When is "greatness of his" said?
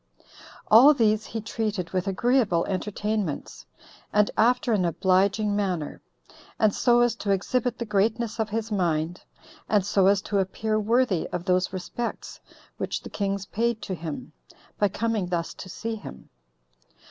7.85-8.71